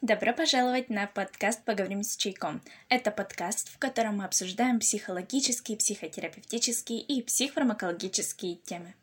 Добро 0.00 0.32
пожаловать 0.32 0.90
на 0.90 1.08
подкаст 1.08 1.64
«Поговорим 1.64 2.04
с 2.04 2.16
чайком». 2.16 2.62
Это 2.88 3.10
подкаст, 3.10 3.68
в 3.68 3.78
котором 3.78 4.18
мы 4.18 4.26
обсуждаем 4.26 4.78
психологические, 4.78 5.76
психотерапевтические 5.76 7.00
и 7.00 7.20
психофармакологические 7.20 8.58
темы. 8.58 8.94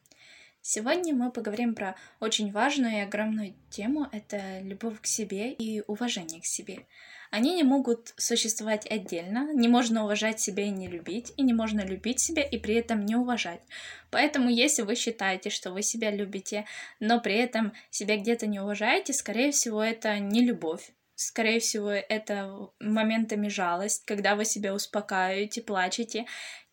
Сегодня 0.67 1.13
мы 1.13 1.31
поговорим 1.31 1.75
про 1.75 1.95
очень 2.19 2.51
важную 2.51 2.93
и 2.93 3.01
огромную 3.01 3.53
тему— 3.69 4.07
это 4.11 4.61
любовь 4.61 4.99
к 4.99 5.05
себе 5.05 5.51
и 5.51 5.83
уважение 5.85 6.41
к 6.41 6.45
себе. 6.45 6.87
Они 7.29 7.53
не 7.53 7.61
могут 7.61 8.15
существовать 8.17 8.89
отдельно, 8.89 9.53
не 9.53 9.67
можно 9.67 10.05
уважать 10.05 10.39
себя 10.39 10.63
и 10.63 10.71
не 10.71 10.87
любить, 10.87 11.31
и 11.37 11.43
не 11.43 11.53
можно 11.53 11.81
любить 11.81 12.19
себя 12.19 12.41
и 12.41 12.57
при 12.57 12.73
этом 12.73 13.05
не 13.05 13.15
уважать. 13.15 13.61
Поэтому 14.09 14.49
если 14.49 14.81
вы 14.81 14.95
считаете, 14.95 15.51
что 15.51 15.69
вы 15.69 15.83
себя 15.83 16.09
любите, 16.09 16.65
но 16.99 17.19
при 17.19 17.35
этом 17.35 17.71
себя 17.91 18.17
где-то 18.17 18.47
не 18.47 18.59
уважаете, 18.59 19.13
скорее 19.13 19.51
всего, 19.51 19.83
это 19.83 20.17
не 20.17 20.41
любовь, 20.41 20.89
Скорее 21.15 21.59
всего, 21.59 21.91
это 21.91 22.69
моментами 22.79 23.47
жалость, 23.47 24.03
когда 24.05 24.35
вы 24.35 24.43
себя 24.43 24.73
успокаиваете, 24.73 25.61
плачете. 25.61 26.25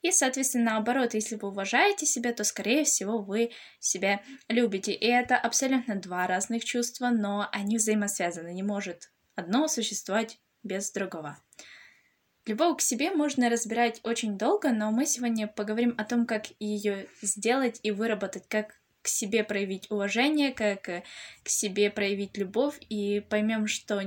И, 0.02 0.10
соответственно, 0.10 0.72
наоборот, 0.72 1.14
если 1.14 1.36
вы 1.36 1.48
уважаете 1.48 2.06
себя, 2.06 2.32
то, 2.32 2.42
скорее 2.42 2.82
всего, 2.84 3.18
вы 3.18 3.52
себя 3.78 4.20
любите. 4.48 4.92
И 4.92 5.06
это 5.06 5.36
абсолютно 5.36 5.94
два 5.94 6.26
разных 6.26 6.64
чувства, 6.64 7.10
но 7.10 7.48
они 7.52 7.76
взаимосвязаны. 7.76 8.52
Не 8.52 8.64
может 8.64 9.12
одно 9.36 9.68
существовать 9.68 10.40
без 10.64 10.90
другого. 10.90 11.38
Любовь 12.44 12.78
к 12.78 12.80
себе 12.80 13.12
можно 13.12 13.48
разбирать 13.48 14.00
очень 14.02 14.36
долго, 14.36 14.72
но 14.72 14.90
мы 14.90 15.06
сегодня 15.06 15.46
поговорим 15.46 15.94
о 15.96 16.04
том, 16.04 16.26
как 16.26 16.46
ее 16.58 17.06
сделать 17.20 17.78
и 17.84 17.92
выработать, 17.92 18.48
как 18.48 18.74
к 19.02 19.08
себе 19.08 19.44
проявить 19.44 19.88
уважение, 19.90 20.52
как 20.52 20.82
к 20.82 21.48
себе 21.48 21.90
проявить 21.90 22.36
любовь, 22.36 22.76
и 22.88 23.20
поймем, 23.20 23.68
что 23.68 24.00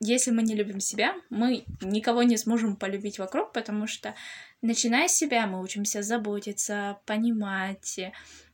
если 0.00 0.30
мы 0.30 0.42
не 0.42 0.54
любим 0.54 0.80
себя, 0.80 1.14
мы 1.30 1.64
никого 1.80 2.22
не 2.22 2.36
сможем 2.36 2.76
полюбить 2.76 3.18
вокруг, 3.18 3.52
потому 3.52 3.86
что, 3.86 4.14
начиная 4.62 5.08
с 5.08 5.16
себя, 5.16 5.46
мы 5.46 5.62
учимся 5.62 6.02
заботиться, 6.02 6.98
понимать, 7.06 7.98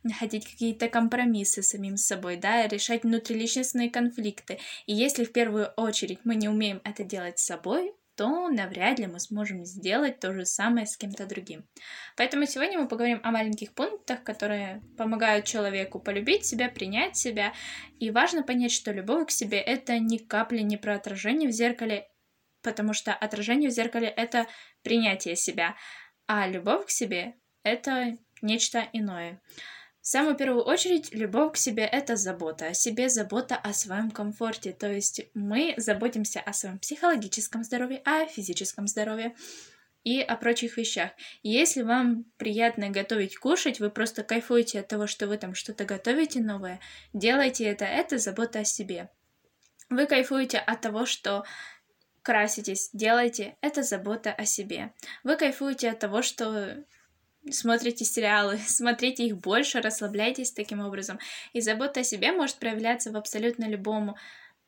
находить 0.02 0.46
какие-то 0.50 0.88
компромиссы 0.88 1.62
с 1.62 1.68
самим 1.68 1.96
собой, 1.96 2.36
да, 2.36 2.66
решать 2.66 3.04
внутриличностные 3.04 3.90
конфликты. 3.90 4.58
И 4.86 4.94
если 4.94 5.24
в 5.24 5.32
первую 5.32 5.68
очередь 5.76 6.20
мы 6.24 6.34
не 6.34 6.48
умеем 6.48 6.80
это 6.84 7.04
делать 7.04 7.38
с 7.38 7.46
собой, 7.46 7.92
то 8.20 8.50
навряд 8.50 8.98
ли 8.98 9.06
мы 9.06 9.18
сможем 9.18 9.64
сделать 9.64 10.20
то 10.20 10.34
же 10.34 10.44
самое 10.44 10.86
с 10.86 10.98
кем-то 10.98 11.24
другим. 11.24 11.66
Поэтому 12.18 12.44
сегодня 12.44 12.78
мы 12.78 12.86
поговорим 12.86 13.18
о 13.24 13.30
маленьких 13.30 13.72
пунктах, 13.72 14.22
которые 14.22 14.82
помогают 14.98 15.46
человеку 15.46 16.00
полюбить 16.00 16.44
себя, 16.44 16.68
принять 16.68 17.16
себя. 17.16 17.54
И 17.98 18.10
важно 18.10 18.42
понять, 18.42 18.72
что 18.72 18.92
любовь 18.92 19.28
к 19.28 19.30
себе— 19.30 19.58
это 19.58 19.98
ни 19.98 20.18
капли 20.18 20.58
не 20.58 20.76
про 20.76 20.96
отражение 20.96 21.48
в 21.48 21.52
зеркале, 21.52 22.10
потому 22.60 22.92
что 22.92 23.14
отражение 23.14 23.70
в 23.70 23.72
зеркале— 23.72 24.08
это 24.16 24.46
принятие 24.82 25.34
себя, 25.34 25.74
а 26.26 26.46
любовь 26.46 26.88
к 26.88 26.90
себе— 26.90 27.36
это 27.62 28.18
нечто 28.42 28.86
иное. 28.92 29.40
В 30.02 30.06
самую 30.06 30.34
первую 30.34 30.64
очередь, 30.64 31.12
любовь 31.12 31.52
к 31.52 31.56
себе— 31.56 31.84
это 31.92 32.16
забота 32.16 32.68
о 32.68 32.74
себе, 32.74 33.10
забота 33.10 33.56
о 33.56 33.74
своем 33.74 34.10
комфорте. 34.10 34.72
То 34.72 34.90
есть 34.90 35.22
мы 35.34 35.74
заботимся 35.76 36.40
о 36.40 36.54
своем 36.54 36.78
психологическом 36.78 37.64
здоровье, 37.64 38.00
о 38.04 38.26
физическом 38.26 38.86
здоровье 38.86 39.34
и 40.02 40.22
о 40.22 40.36
прочих 40.36 40.78
вещах. 40.78 41.10
Если 41.42 41.82
вам 41.82 42.24
приятно 42.38 42.88
готовить, 42.88 43.36
кушать, 43.36 43.78
вы 43.78 43.90
просто 43.90 44.22
кайфуете 44.22 44.80
от 44.80 44.88
того, 44.88 45.06
что 45.06 45.26
вы 45.26 45.36
там 45.36 45.54
что-то 45.54 45.84
готовите 45.84 46.40
новое, 46.40 46.80
делайте 47.12 47.64
это, 47.64 47.84
это 47.84 48.16
забота 48.16 48.60
о 48.60 48.64
себе. 48.64 49.10
Вы 49.90 50.06
кайфуете 50.06 50.58
от 50.58 50.80
того, 50.80 51.04
что 51.04 51.44
краситесь, 52.22 52.90
делайте, 52.94 53.56
это 53.60 53.82
забота 53.82 54.32
о 54.32 54.46
себе. 54.46 54.94
Вы 55.24 55.36
кайфуете 55.36 55.90
от 55.90 55.98
того, 55.98 56.22
что 56.22 56.84
смотрите 57.50 58.04
сериалы, 58.04 58.58
смотрите 58.66 59.26
их 59.26 59.38
больше, 59.38 59.80
расслабляйтесь 59.80 60.52
таким 60.52 60.80
образом. 60.80 61.18
И 61.52 61.60
забота 61.60 62.00
о 62.00 62.04
себе 62.04 62.32
может 62.32 62.56
проявляться 62.56 63.10
в 63.10 63.16
абсолютно 63.16 63.68
любом 63.68 64.16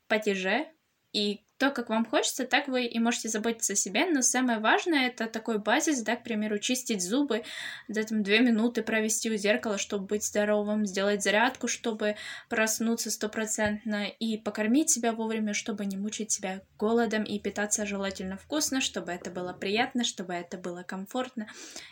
падеже, 0.09 0.67
и 1.13 1.43
то, 1.63 1.71
как 1.71 1.91
вам 1.91 2.05
хочется, 2.05 2.45
так 2.45 2.67
вы 2.67 2.87
и 2.87 2.99
можете 2.99 3.29
заботиться 3.29 3.75
о 3.75 3.77
себе, 3.77 4.07
но 4.07 4.21
самое 4.21 4.59
важное 4.59 5.07
это 5.07 5.27
такой 5.27 5.59
базис, 5.59 6.03
да, 6.03 6.17
к 6.17 6.25
примеру, 6.25 6.59
чистить 6.59 7.01
зубы, 7.01 7.45
да, 7.87 8.03
там 8.03 8.25
две 8.25 8.41
минуты 8.41 8.83
провести 8.83 9.31
у 9.31 9.37
зеркала, 9.37 9.79
чтобы 9.79 10.07
быть 10.07 10.25
здоровым, 10.25 10.85
сделать 10.87 11.23
зарядку, 11.23 11.69
чтобы 11.69 12.17
проснуться 12.49 13.13
стопроцентно 13.13 14.09
и 14.09 14.39
покормить 14.39 14.91
себя 14.91 15.13
вовремя, 15.13 15.55
чтобы 15.55 15.87
не 15.87 15.97
мучить 15.97 16.33
себя 16.33 16.63
голодом 16.81 17.23
и 17.23 17.39
питаться 17.39 17.87
желательно 17.87 18.37
вкусно, 18.37 18.81
чтобы 18.81 19.13
это 19.13 19.31
было 19.31 19.53
приятно, 19.53 20.03
чтобы 20.03 20.35
это 20.35 20.59
было 20.59 20.83
комфортно. 20.83 21.47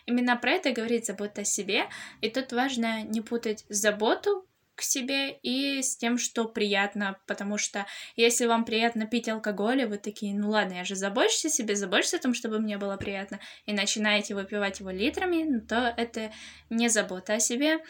Именно 0.04 0.34
про 0.34 0.50
это 0.50 0.72
говорит 0.72 1.06
забота 1.06 1.42
о 1.42 1.44
себе, 1.44 1.84
и 2.20 2.28
тут 2.28 2.50
важно 2.50 3.02
не 3.02 3.20
путать 3.20 3.64
заботу 3.68 4.49
к 4.80 4.82
себе 4.82 5.32
и 5.42 5.82
с 5.82 5.96
тем, 5.96 6.18
что 6.18 6.46
приятно, 6.46 7.18
потому 7.26 7.58
что 7.58 7.86
если 8.16 8.46
вам 8.46 8.64
приятно 8.64 9.06
пить 9.06 9.28
алкоголь, 9.28 9.82
и 9.82 9.84
вы 9.84 9.98
такие, 9.98 10.34
ну 10.34 10.50
ладно, 10.50 10.74
я 10.74 10.84
же 10.84 10.96
забочусь 10.96 11.44
о 11.44 11.48
себе, 11.50 11.76
забочусь 11.76 12.14
о 12.14 12.18
том, 12.18 12.34
чтобы 12.34 12.58
мне 12.58 12.78
было 12.78 12.96
приятно, 12.96 13.38
и 13.66 13.72
начинаете 13.72 14.34
выпивать 14.34 14.80
его 14.80 14.90
литрами, 14.90 15.60
то 15.60 15.94
это 15.96 16.32
не 16.70 16.88
забота 16.88 17.34
о 17.34 17.40
себе, 17.40 17.80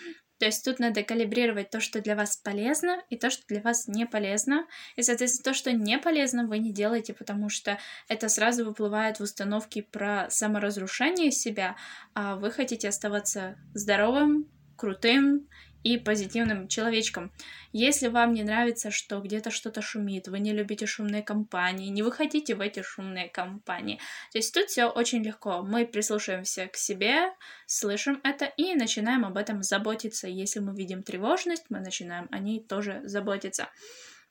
то 0.41 0.47
есть 0.47 0.65
тут 0.65 0.79
надо 0.79 1.03
калибрировать 1.03 1.69
то, 1.69 1.81
что 1.81 2.01
для 2.01 2.17
вас 2.17 2.39
полезно, 2.39 3.03
и 3.11 3.19
то, 3.19 3.29
что 3.29 3.47
для 3.47 3.61
вас 3.61 3.87
не 3.87 4.07
полезно. 4.07 4.67
И, 4.97 5.03
соответственно, 5.03 5.53
то, 5.53 5.55
что 5.55 5.71
не 5.71 5.99
полезно, 5.99 6.47
вы 6.47 6.59
не 6.59 6.73
делаете, 6.73 7.13
потому 7.13 7.51
что 7.51 7.79
это 8.09 8.31
сразу 8.31 8.65
выплывает 8.65 9.19
в 9.19 9.23
установке 9.23 9.83
про 9.83 10.31
саморазрушение 10.31 11.31
себя, 11.31 11.77
а 12.15 12.37
вы 12.37 12.51
хотите 12.51 12.89
оставаться 12.89 13.59
здоровым, 13.75 14.51
крутым 14.79 15.47
и 15.83 15.99
позитивным 15.99 16.69
человечком. 16.69 17.33
Если 17.73 18.09
вам 18.09 18.33
не 18.33 18.43
нравится, 18.43 18.91
что 18.91 19.21
где-то 19.21 19.51
что-то 19.51 19.83
шумит, 19.83 20.29
вы 20.29 20.41
не 20.41 20.53
любите 20.53 20.87
шумные 20.87 21.23
компании, 21.23 21.89
не 21.89 22.03
выходите 22.03 22.55
в 22.55 22.61
эти 22.61 22.83
шумные 22.83 23.29
компании. 23.29 23.99
То 24.33 24.39
есть 24.39 24.53
тут 24.53 24.67
все 24.67 24.87
очень 24.87 25.23
легко. 25.23 25.63
Мы 25.63 25.87
прислушиваемся 25.87 26.67
к 26.67 26.77
себе, 26.77 27.33
слышим 27.67 28.21
это 28.25 28.45
и 28.45 28.75
начинаем 28.75 29.25
об 29.25 29.37
этом 29.37 29.63
заботиться. 29.63 30.29
Если 30.29 30.61
мы 30.61 30.75
видим 30.75 31.03
тревожность, 31.03 31.67
мы 31.71 31.81
начинаем 31.81 32.29
о 32.31 32.39
ней 32.39 32.63
тоже 32.63 33.01
заботиться. 33.05 33.69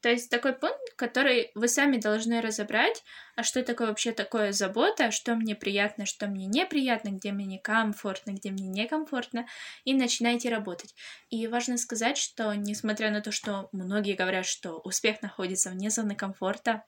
То 0.01 0.09
есть 0.09 0.29
такой 0.29 0.53
пункт, 0.53 0.93
который 0.95 1.51
вы 1.55 1.67
сами 1.67 1.97
должны 1.97 2.39
разобрать, 2.41 3.03
а 3.35 3.43
что 3.43 3.61
такое 3.63 3.87
вообще 3.87 4.13
такое 4.13 4.53
забота, 4.53 5.11
что 5.11 5.35
мне 5.35 5.55
приятно, 5.55 6.05
что 6.05 6.27
мне 6.27 6.45
неприятно, 6.45 7.09
где 7.09 7.33
мне 7.33 7.59
комфортно, 7.59 8.31
где 8.31 8.51
мне 8.51 8.67
некомфортно, 8.67 9.45
и 9.83 9.93
начинайте 9.93 10.49
работать. 10.49 10.95
И 11.29 11.47
важно 11.47 11.77
сказать, 11.77 12.17
что 12.17 12.53
несмотря 12.53 13.11
на 13.11 13.21
то, 13.21 13.31
что 13.31 13.67
многие 13.73 14.15
говорят, 14.15 14.45
что 14.45 14.79
успех 14.79 15.21
находится 15.21 15.69
вне 15.69 15.89
зоны 15.89 16.15
комфорта, 16.15 16.85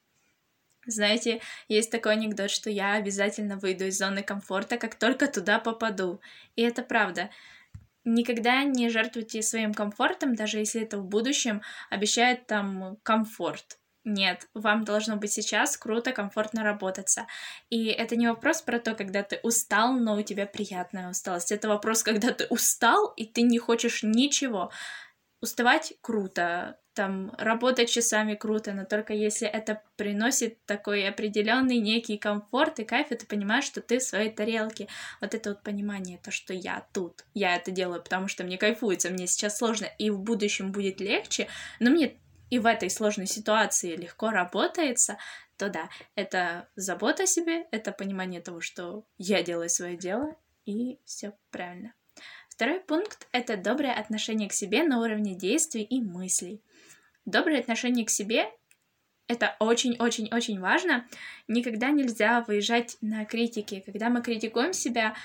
знаете, 0.87 1.41
есть 1.67 1.91
такой 1.91 2.13
анекдот, 2.13 2.49
что 2.49 2.69
я 2.69 2.93
обязательно 2.93 3.57
выйду 3.57 3.85
из 3.85 3.97
зоны 3.97 4.23
комфорта, 4.23 4.77
как 4.77 4.95
только 4.95 5.27
туда 5.27 5.59
попаду. 5.59 6.21
И 6.55 6.63
это 6.63 6.81
правда. 6.81 7.29
Никогда 8.03 8.63
не 8.63 8.89
жертвуйте 8.89 9.41
своим 9.43 9.73
комфортом, 9.73 10.35
даже 10.35 10.57
если 10.57 10.81
это 10.81 10.97
в 10.97 11.05
будущем 11.05 11.61
обещает 11.89 12.47
там 12.47 12.97
комфорт. 13.03 13.77
Нет, 14.03 14.47
вам 14.55 14.83
должно 14.83 15.15
быть 15.15 15.31
сейчас 15.31 15.77
круто, 15.77 16.11
комфортно 16.11 16.63
работаться. 16.63 17.27
И 17.69 17.85
это 17.85 18.15
не 18.15 18.27
вопрос 18.27 18.63
про 18.63 18.79
то, 18.79 18.95
когда 18.95 19.21
ты 19.21 19.39
устал, 19.43 19.93
но 19.93 20.15
у 20.15 20.23
тебя 20.23 20.47
приятная 20.47 21.11
усталость. 21.11 21.51
Это 21.51 21.67
вопрос, 21.67 22.01
когда 22.01 22.33
ты 22.33 22.47
устал, 22.47 23.13
и 23.15 23.25
ты 23.25 23.43
не 23.43 23.59
хочешь 23.59 24.01
ничего. 24.01 24.71
Уставать 25.39 25.93
круто, 26.01 26.79
там 26.93 27.33
работать 27.37 27.89
часами 27.89 28.35
круто, 28.35 28.73
но 28.73 28.85
только 28.85 29.13
если 29.13 29.47
это 29.47 29.81
приносит 29.95 30.63
такой 30.65 31.07
определенный 31.07 31.77
некий 31.77 32.17
комфорт 32.17 32.79
и 32.79 32.83
кайф, 32.83 33.11
и 33.11 33.15
ты 33.15 33.25
понимаешь, 33.25 33.63
что 33.63 33.81
ты 33.81 33.99
в 33.99 34.03
своей 34.03 34.29
тарелке. 34.29 34.87
Вот 35.21 35.33
это 35.33 35.51
вот 35.51 35.63
понимание, 35.63 36.19
то, 36.21 36.31
что 36.31 36.53
я 36.53 36.85
тут, 36.93 37.25
я 37.33 37.55
это 37.55 37.71
делаю, 37.71 38.01
потому 38.01 38.27
что 38.27 38.43
мне 38.43 38.57
кайфуется, 38.57 39.09
мне 39.09 39.27
сейчас 39.27 39.57
сложно, 39.57 39.87
и 39.97 40.09
в 40.09 40.19
будущем 40.19 40.71
будет 40.71 40.99
легче, 40.99 41.47
но 41.79 41.89
мне 41.91 42.17
и 42.49 42.59
в 42.59 42.65
этой 42.65 42.89
сложной 42.89 43.27
ситуации 43.27 43.95
легко 43.95 44.29
работается, 44.29 45.17
то 45.57 45.69
да, 45.69 45.89
это 46.15 46.67
забота 46.75 47.23
о 47.23 47.27
себе, 47.27 47.65
это 47.71 47.91
понимание 47.93 48.41
того, 48.41 48.59
что 48.59 49.05
я 49.17 49.41
делаю 49.41 49.69
свое 49.69 49.95
дело, 49.95 50.35
и 50.65 50.99
все 51.05 51.33
правильно. 51.49 51.93
Второй 52.49 52.79
пункт— 52.79 53.27
это 53.31 53.57
доброе 53.57 53.93
отношение 53.93 54.49
к 54.49 54.53
себе 54.53 54.83
на 54.83 54.99
уровне 54.99 55.33
действий 55.33 55.81
и 55.81 56.01
мыслей. 56.01 56.61
Доброе 57.25 57.59
отношение 57.59 58.05
к 58.05 58.09
себе 58.09 58.49
это 59.31 59.55
очень-очень-очень 59.59 60.59
важно. 60.59 61.07
Никогда 61.47 61.89
нельзя 61.89 62.41
выезжать 62.41 62.97
на 62.99 63.23
критики. 63.23 63.81
Когда 63.85 64.09
мы 64.09 64.21
критикуем 64.21 64.73
себя, 64.73 65.15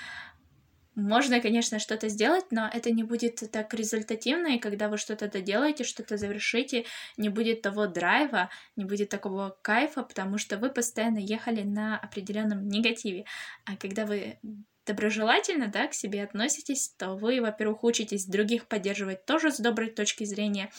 можно, 0.95 1.41
конечно, 1.41 1.77
что-то 1.77 2.07
сделать, 2.07 2.45
но 2.49 2.69
это 2.73 2.91
не 2.91 3.03
будет 3.03 3.43
так 3.51 3.73
результативно, 3.73 4.55
и 4.55 4.59
когда 4.59 4.87
вы 4.87 4.97
что-то 4.97 5.27
доделаете, 5.27 5.83
что-то 5.83 6.17
завершите, 6.17 6.85
не 7.17 7.29
будет 7.29 7.61
того 7.61 7.85
драйва, 7.85 8.49
не 8.77 8.85
будет 8.85 9.09
такого 9.09 9.57
кайфа, 9.61 10.03
потому 10.03 10.37
что 10.37 10.57
вы 10.57 10.69
постоянно 10.69 11.19
ехали 11.19 11.63
на 11.63 11.99
определенном 11.99 12.67
негативе. 12.67 13.25
А 13.65 13.75
когда 13.75 14.05
вы 14.05 14.39
доброжелательно, 14.85 15.67
да, 15.67 15.85
к 15.87 15.93
себе 15.93 16.23
относитесь, 16.23 16.93
то 16.97 17.15
вы, 17.15 17.41
во-первых, 17.41 17.83
учитесь 17.83 18.25
других 18.25 18.67
поддерживать 18.67 19.25
тоже 19.25 19.51
с 19.51 19.59
доброй 19.59 19.89
точки 19.89 20.23
зрения, 20.23 20.71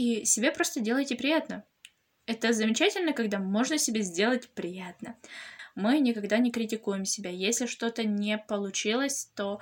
и 0.00 0.24
себе 0.24 0.52
просто 0.52 0.80
делаете 0.80 1.16
приятно. 1.16 1.64
Это 2.26 2.52
замечательно, 2.52 3.12
когда 3.12 3.38
можно 3.38 3.78
себе 3.78 4.02
сделать 4.02 4.48
приятно 4.50 5.16
мы 5.74 5.98
никогда 5.98 6.38
не 6.38 6.50
критикуем 6.50 7.04
себя. 7.04 7.30
Если 7.30 7.66
что-то 7.66 8.04
не 8.04 8.38
получилось, 8.38 9.30
то 9.34 9.60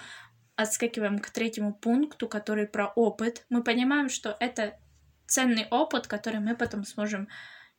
отскакиваем 0.57 1.19
к 1.19 1.31
третьему 1.31 1.75
пункту, 1.75 2.29
который 2.29 2.67
про 2.67 2.89
опыт. 2.89 3.45
Мы 3.49 3.63
понимаем, 3.63 4.09
что 4.09 4.37
это 4.41 4.79
ценный 5.27 5.67
опыт, 5.71 6.07
который 6.07 6.41
мы 6.41 6.57
потом 6.57 6.85
сможем 6.85 7.29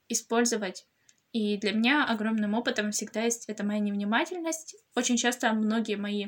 использовать. 0.07 0.87
И 1.31 1.57
для 1.57 1.73
меня 1.73 2.05
огромным 2.05 2.53
опытом 2.53 2.91
всегда 2.91 3.23
есть 3.23 3.45
это 3.49 3.63
моя 3.63 3.79
невнимательность. 3.79 4.75
Очень 4.95 5.17
часто 5.17 5.51
многие 5.53 5.95
мои 5.95 6.27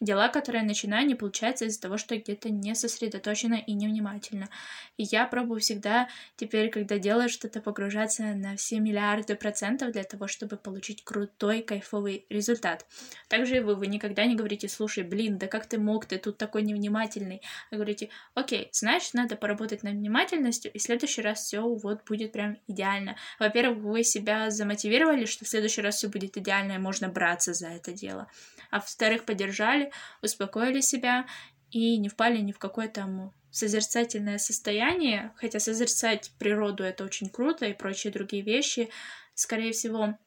дела, 0.00 0.28
которые 0.28 0.62
я 0.62 0.66
начинаю, 0.66 1.06
не 1.06 1.14
получается 1.14 1.66
из-за 1.66 1.80
того, 1.80 1.98
что 1.98 2.16
где-то 2.16 2.50
не 2.50 2.74
сосредоточена 2.74 3.54
и 3.54 3.72
невнимательно. 3.72 4.48
И 4.96 5.04
я 5.04 5.26
пробую 5.26 5.60
всегда 5.60 6.08
теперь, 6.36 6.70
когда 6.70 6.98
делаю 6.98 7.28
что-то, 7.28 7.60
погружаться 7.60 8.22
на 8.22 8.56
все 8.56 8.80
миллиарды 8.80 9.36
процентов 9.36 9.92
для 9.92 10.04
того, 10.04 10.26
чтобы 10.26 10.56
получить 10.56 11.04
крутой, 11.04 11.62
кайфовый 11.62 12.24
результат. 12.30 12.86
Также 13.28 13.58
и 13.58 13.60
вы, 13.60 13.74
вы 13.74 13.86
никогда 13.86 14.24
не 14.24 14.36
говорите, 14.36 14.68
слушай, 14.68 15.04
блин, 15.04 15.38
да 15.38 15.46
как 15.46 15.66
ты 15.66 15.78
мог, 15.78 16.06
ты 16.06 16.18
тут 16.18 16.38
такой 16.38 16.62
невнимательный. 16.62 17.42
Вы 17.70 17.76
говорите, 17.76 18.08
окей, 18.34 18.68
значит, 18.72 19.14
надо 19.14 19.36
поработать 19.36 19.82
над 19.82 19.94
внимательностью, 19.94 20.72
и 20.72 20.78
в 20.78 20.82
следующий 20.82 21.22
раз 21.22 21.40
все 21.44 21.60
вот 21.60 22.04
будет 22.06 22.32
прям 22.32 22.56
идеально. 22.66 23.16
Во-первых, 23.38 23.78
вы 23.78 24.02
себя 24.04 24.50
замотивировали, 24.50 25.26
что 25.26 25.44
в 25.44 25.48
следующий 25.48 25.82
раз 25.82 25.96
все 25.96 26.08
будет 26.08 26.36
идеально, 26.36 26.72
и 26.72 26.78
можно 26.78 27.08
браться 27.08 27.52
за 27.52 27.68
это 27.68 27.92
дело 27.92 28.28
а 28.70 28.76
во-вторых, 28.76 29.24
поддержали, 29.24 29.89
успокоили 30.22 30.80
себя 30.80 31.26
и 31.70 31.96
не 31.98 32.08
впали 32.08 32.38
ни 32.38 32.52
в 32.52 32.58
какое 32.58 32.88
там 32.88 33.32
созерцательное 33.50 34.38
состояние, 34.38 35.32
хотя 35.36 35.58
созерцать 35.58 36.32
природу 36.38 36.84
это 36.84 37.04
очень 37.04 37.28
круто 37.28 37.66
и 37.66 37.74
прочие 37.74 38.12
другие 38.12 38.42
вещи, 38.42 38.90
скорее 39.34 39.72
всего, 39.72 40.18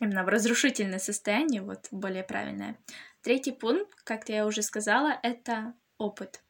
именно 0.00 0.24
в 0.24 0.28
разрушительное 0.28 0.98
состояние, 0.98 1.62
вот 1.62 1.88
более 1.90 2.24
правильное. 2.24 2.78
Третий 3.22 3.52
пункт, 3.52 4.02
как 4.04 4.28
я 4.28 4.46
уже 4.46 4.62
сказала, 4.62 5.18
это 5.22 5.74
опыт. 5.96 6.42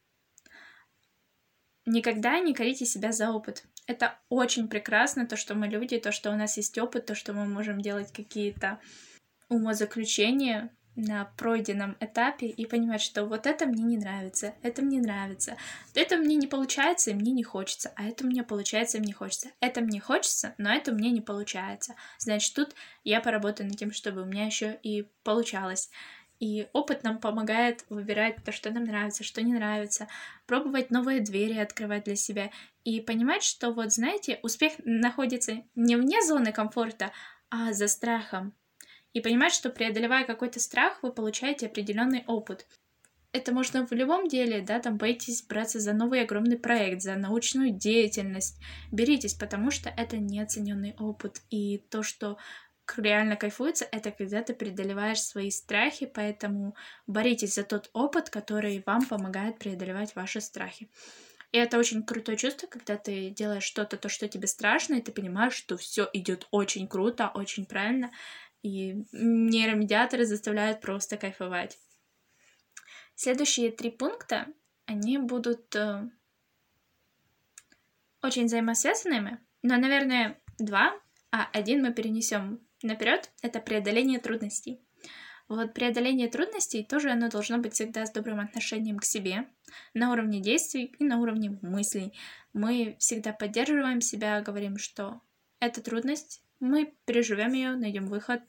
Никогда 1.85 2.39
не 2.39 2.53
корите 2.53 2.85
себя 2.85 3.11
за 3.11 3.31
опыт. 3.31 3.65
Это 3.85 4.17
очень 4.29 4.69
прекрасно, 4.69 5.27
то, 5.27 5.35
что 5.35 5.55
мы 5.55 5.67
люди, 5.67 5.99
то, 5.99 6.11
что 6.11 6.31
у 6.31 6.35
нас 6.35 6.55
есть 6.55 6.77
опыт, 6.77 7.05
то, 7.05 7.15
что 7.15 7.33
мы 7.33 7.45
можем 7.45 7.81
делать 7.81 8.11
какие-то 8.13 8.79
умозаключения, 9.49 10.73
на 10.95 11.25
пройденном 11.37 11.97
этапе 11.99 12.47
и 12.47 12.65
понимать, 12.65 13.01
что 13.01 13.25
вот 13.25 13.47
это 13.47 13.65
мне 13.65 13.83
не 13.83 13.97
нравится, 13.97 14.53
это 14.61 14.81
мне 14.81 14.99
нравится, 14.99 15.57
это 15.95 16.17
мне 16.17 16.35
не 16.35 16.47
получается 16.47 17.11
и 17.11 17.13
мне 17.13 17.31
не 17.31 17.43
хочется, 17.43 17.91
а 17.95 18.05
это 18.05 18.25
мне 18.25 18.43
получается 18.43 18.97
и 18.97 19.01
мне 19.01 19.13
хочется. 19.13 19.49
Это 19.59 19.81
мне 19.81 19.99
хочется, 19.99 20.53
но 20.57 20.71
это 20.71 20.91
мне 20.91 21.11
не 21.11 21.21
получается. 21.21 21.95
Значит, 22.19 22.55
тут 22.55 22.75
я 23.03 23.21
поработаю 23.21 23.67
над 23.67 23.77
тем, 23.77 23.91
чтобы 23.91 24.21
у 24.21 24.25
меня 24.25 24.45
еще 24.45 24.79
и 24.83 25.09
получалось. 25.23 25.89
И 26.39 26.67
опыт 26.73 27.03
нам 27.03 27.19
помогает 27.19 27.85
выбирать 27.89 28.43
то, 28.43 28.51
что 28.51 28.69
нам 28.69 28.83
нравится, 28.83 29.23
что 29.23 29.41
не 29.41 29.53
нравится, 29.53 30.07
пробовать 30.45 30.91
новые 30.91 31.21
двери 31.21 31.57
открывать 31.57 32.03
для 32.03 32.17
себя 32.17 32.51
и 32.83 32.99
понимать, 32.99 33.43
что 33.43 33.71
вот, 33.71 33.93
знаете, 33.93 34.39
успех 34.43 34.73
находится 34.83 35.63
не 35.75 35.95
вне 35.95 36.21
зоны 36.21 36.51
комфорта, 36.51 37.11
а 37.49 37.71
за 37.71 37.87
страхом, 37.87 38.53
и 39.13 39.21
понимать, 39.21 39.53
что 39.53 39.69
преодолевая 39.69 40.25
какой-то 40.25 40.59
страх, 40.59 41.01
вы 41.01 41.11
получаете 41.11 41.67
определенный 41.67 42.23
опыт. 42.27 42.67
Это 43.31 43.51
можно 43.51 43.87
в 43.87 43.91
любом 43.91 44.27
деле, 44.27 44.61
да, 44.61 44.79
там 44.79 44.97
боитесь 44.97 45.41
браться 45.43 45.79
за 45.79 45.93
новый 45.93 46.21
огромный 46.21 46.57
проект, 46.57 47.01
за 47.01 47.15
научную 47.15 47.71
деятельность. 47.71 48.59
Беритесь, 48.91 49.33
потому 49.33 49.71
что 49.71 49.89
это 49.89 50.17
неоцененный 50.17 50.95
опыт. 50.99 51.41
И 51.49 51.79
то, 51.89 52.03
что 52.03 52.37
реально 52.97 53.35
кайфуется, 53.35 53.87
это 53.91 54.11
когда 54.11 54.43
ты 54.43 54.53
преодолеваешь 54.53 55.21
свои 55.21 55.49
страхи, 55.49 56.05
поэтому 56.05 56.75
боритесь 57.07 57.55
за 57.55 57.63
тот 57.63 57.89
опыт, 57.93 58.29
который 58.29 58.83
вам 58.85 59.05
помогает 59.05 59.57
преодолевать 59.57 60.15
ваши 60.15 60.41
страхи. 60.41 60.91
И 61.51 61.57
это 61.57 61.77
очень 61.77 62.03
крутое 62.03 62.37
чувство, 62.37 62.67
когда 62.67 62.97
ты 62.97 63.29
делаешь 63.29 63.63
что-то, 63.63 63.97
то, 63.97 64.09
что 64.09 64.27
тебе 64.27 64.47
страшно, 64.47 64.95
и 64.95 65.01
ты 65.01 65.11
понимаешь, 65.11 65.53
что 65.53 65.77
все 65.77 66.09
идет 66.13 66.47
очень 66.51 66.87
круто, 66.87 67.31
очень 67.33 67.65
правильно, 67.65 68.11
и 68.63 69.05
нейромедиаторы 69.11 70.25
заставляют 70.25 70.81
просто 70.81 71.17
кайфовать. 71.17 71.77
Следующие 73.13 73.71
три 73.71 73.91
пункта, 73.91 74.47
они 74.85 75.17
будут 75.19 75.75
э, 75.75 76.09
очень 78.23 78.45
взаимосвязанными, 78.45 79.39
но, 79.61 79.77
наверное, 79.77 80.41
два, 80.57 80.99
а 81.31 81.47
один 81.53 81.83
мы 81.83 81.93
перенесем 81.93 82.65
наперед, 82.81 83.31
это 83.41 83.59
преодоление 83.59 84.19
трудностей. 84.19 84.81
Вот 85.49 85.73
преодоление 85.73 86.29
трудностей 86.29 86.83
тоже 86.83 87.11
оно 87.11 87.29
должно 87.29 87.57
быть 87.57 87.73
всегда 87.73 88.05
с 88.05 88.11
добрым 88.11 88.39
отношением 88.39 88.97
к 88.97 89.05
себе, 89.05 89.47
на 89.93 90.11
уровне 90.11 90.39
действий 90.39 90.95
и 90.97 91.03
на 91.03 91.19
уровне 91.19 91.59
мыслей. 91.61 92.13
Мы 92.53 92.95
всегда 92.97 93.33
поддерживаем 93.33 93.99
себя, 93.99 94.41
говорим, 94.41 94.77
что 94.77 95.21
эта 95.59 95.81
трудность, 95.81 96.41
мы 96.63 96.95
переживем 97.05 97.53
ее, 97.53 97.75
найдем 97.75 98.07
выход. 98.07 98.43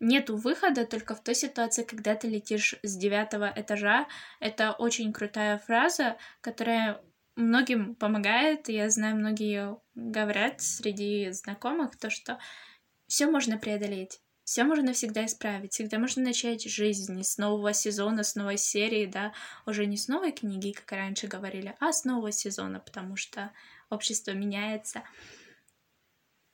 Нету 0.00 0.36
выхода 0.36 0.86
только 0.86 1.14
в 1.14 1.22
той 1.22 1.34
ситуации, 1.34 1.84
когда 1.84 2.14
ты 2.14 2.28
летишь 2.28 2.74
с 2.82 2.96
девятого 2.96 3.52
этажа. 3.54 4.06
Это 4.40 4.72
очень 4.72 5.12
крутая 5.12 5.58
фраза, 5.58 6.16
которая 6.40 7.02
многим 7.36 7.94
помогает. 7.94 8.68
Я 8.68 8.88
знаю, 8.90 9.16
многие 9.16 9.76
говорят 9.94 10.62
среди 10.62 11.30
знакомых 11.30 11.96
то, 11.96 12.10
что 12.10 12.38
все 13.06 13.26
можно 13.26 13.58
преодолеть. 13.58 14.20
Все 14.44 14.64
можно 14.64 14.94
всегда 14.94 15.26
исправить, 15.26 15.74
всегда 15.74 15.98
можно 15.98 16.22
начать 16.22 16.66
жизнь 16.66 17.22
с 17.22 17.36
нового 17.36 17.74
сезона, 17.74 18.22
с 18.22 18.34
новой 18.34 18.56
серии, 18.56 19.04
да, 19.04 19.34
уже 19.66 19.84
не 19.84 19.98
с 19.98 20.08
новой 20.08 20.32
книги, 20.32 20.72
как 20.72 20.90
раньше 20.92 21.26
говорили, 21.26 21.76
а 21.80 21.92
с 21.92 22.04
нового 22.04 22.32
сезона, 22.32 22.80
потому 22.80 23.16
что 23.16 23.52
общество 23.90 24.30
меняется. 24.30 25.02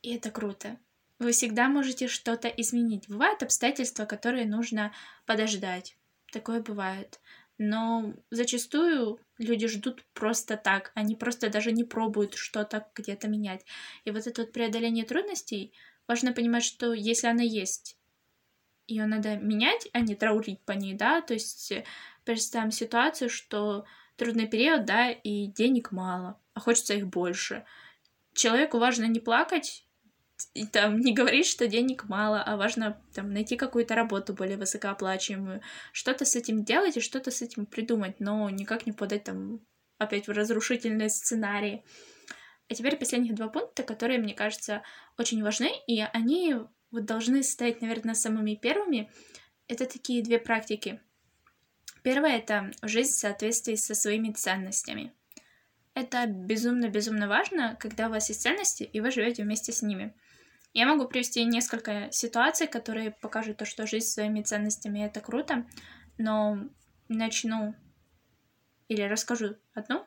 И 0.04 0.14
это 0.14 0.30
круто. 0.30 0.78
Вы 1.18 1.32
всегда 1.32 1.68
можете 1.68 2.08
что-то 2.08 2.48
изменить. 2.48 3.08
Бывают 3.08 3.42
обстоятельства, 3.42 4.04
которые 4.04 4.44
нужно 4.44 4.92
подождать. 5.24 5.96
Такое 6.30 6.60
бывает. 6.60 7.20
Но 7.56 8.12
зачастую 8.30 9.18
люди 9.38 9.66
ждут 9.66 10.04
просто 10.12 10.58
так. 10.58 10.92
Они 10.94 11.16
просто 11.16 11.48
даже 11.48 11.72
не 11.72 11.84
пробуют 11.84 12.34
что-то 12.34 12.86
где-то 12.94 13.28
менять. 13.28 13.64
И 14.04 14.10
вот 14.10 14.26
это 14.26 14.42
вот 14.42 14.52
преодоление 14.52 15.06
трудностей, 15.06 15.72
важно 16.06 16.34
понимать, 16.34 16.64
что 16.64 16.92
если 16.92 17.28
она 17.28 17.42
есть, 17.42 17.96
ее 18.86 19.06
надо 19.06 19.36
менять, 19.36 19.88
а 19.94 20.00
не 20.00 20.14
траурить 20.14 20.60
по 20.66 20.72
ней, 20.72 20.92
да, 20.92 21.22
то 21.22 21.32
есть 21.32 21.72
представим 22.24 22.72
ситуацию, 22.72 23.30
что 23.30 23.86
трудный 24.16 24.48
период, 24.48 24.84
да, 24.84 25.10
и 25.10 25.46
денег 25.46 25.92
мало, 25.92 26.38
а 26.52 26.60
хочется 26.60 26.92
их 26.92 27.06
больше. 27.06 27.64
Человеку 28.34 28.76
важно 28.78 29.06
не 29.06 29.20
плакать 29.20 29.86
и 30.52 30.66
там 30.66 31.00
не 31.00 31.12
говорить, 31.12 31.46
что 31.46 31.68
денег 31.68 32.04
мало, 32.04 32.42
а 32.42 32.56
важно 32.56 33.00
там 33.14 33.32
найти 33.32 33.56
какую-то 33.56 33.94
работу 33.94 34.34
более 34.34 34.56
высокооплачиваемую, 34.56 35.62
что-то 35.92 36.24
с 36.24 36.34
этим 36.36 36.64
делать 36.64 36.96
и 36.96 37.00
что-то 37.00 37.30
с 37.30 37.42
этим 37.42 37.66
придумать, 37.66 38.20
но 38.20 38.48
никак 38.50 38.86
не 38.86 38.92
подать 38.92 39.24
там 39.24 39.60
опять 39.98 40.26
в 40.26 40.32
разрушительные 40.32 41.08
сценарии. 41.08 41.84
А 42.68 42.74
теперь 42.74 42.96
последних 42.96 43.34
два 43.34 43.48
пункта, 43.48 43.82
которые, 43.82 44.18
мне 44.18 44.34
кажется, 44.34 44.82
очень 45.18 45.42
важны, 45.42 45.70
и 45.86 46.00
они 46.00 46.56
вот 46.90 47.04
должны 47.04 47.42
стать, 47.42 47.80
наверное, 47.80 48.14
самыми 48.14 48.54
первыми. 48.54 49.10
Это 49.68 49.86
такие 49.86 50.22
две 50.22 50.38
практики. 50.38 51.00
Первое— 52.02 52.36
это 52.38 52.70
жизнь 52.82 53.12
в 53.12 53.18
соответствии 53.18 53.76
со 53.76 53.94
своими 53.94 54.32
ценностями. 54.32 55.12
Это 55.94 56.26
безумно-безумно 56.26 57.28
важно, 57.28 57.76
когда 57.78 58.08
у 58.08 58.10
вас 58.10 58.28
есть 58.28 58.42
ценности, 58.42 58.82
и 58.82 59.00
вы 59.00 59.12
живете 59.12 59.44
вместе 59.44 59.72
с 59.72 59.80
ними. 59.80 60.12
Я 60.72 60.86
могу 60.86 61.06
привести 61.06 61.44
несколько 61.44 62.10
ситуаций, 62.10 62.66
которые 62.66 63.12
покажут 63.12 63.58
то, 63.58 63.64
что 63.64 63.86
жизнь 63.86 64.08
своими 64.08 64.42
ценностями— 64.42 64.98
это 65.06 65.20
круто, 65.20 65.64
но 66.18 66.58
начну 67.08 67.76
или 68.88 69.02
расскажу 69.02 69.56
одну. 69.72 70.04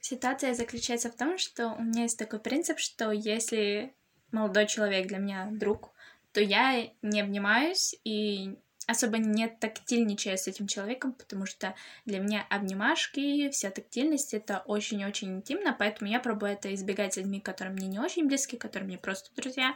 Ситуация 0.00 0.54
заключается 0.54 1.10
в 1.10 1.16
том, 1.16 1.36
что 1.36 1.68
у 1.68 1.82
меня 1.82 2.02
есть 2.02 2.18
такой 2.18 2.40
принцип, 2.40 2.78
что 2.78 3.12
если 3.12 3.94
молодой 4.32 4.66
человек 4.66 5.06
для 5.06 5.18
меня 5.18 5.48
друг, 5.50 5.92
то 6.32 6.40
я 6.40 6.90
не 7.02 7.20
обнимаюсь 7.20 7.94
и 8.04 8.58
особо 8.86 9.18
не 9.18 9.48
тактильничаю 9.48 10.36
с 10.36 10.46
этим 10.46 10.66
человеком, 10.66 11.12
потому 11.12 11.46
что 11.46 11.74
для 12.04 12.18
меня 12.18 12.46
обнимашки, 12.50 13.48
вся 13.50 13.70
тактильность— 13.70 14.34
это 14.34 14.62
очень-очень 14.66 15.36
интимно, 15.36 15.74
поэтому 15.78 16.10
я 16.10 16.20
пробую 16.20 16.52
это 16.52 16.72
избегать 16.74 17.14
с 17.14 17.16
людьми, 17.16 17.40
которые 17.40 17.74
мне 17.74 17.86
не 17.86 17.98
очень 17.98 18.26
близки, 18.26 18.56
которые 18.56 18.86
мне 18.86 18.98
просто 18.98 19.34
друзья. 19.34 19.74